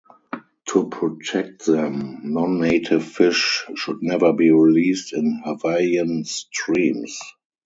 [0.69, 7.19] To protect them, non-native fish should never be released in Hawaiian streams.